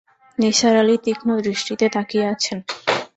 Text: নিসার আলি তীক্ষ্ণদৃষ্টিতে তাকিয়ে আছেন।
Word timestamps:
নিসার 0.37 0.75
আলি 0.81 0.95
তীক্ষ্ণদৃষ্টিতে 1.05 1.85
তাকিয়ে 1.95 2.25
আছেন। 2.33 2.57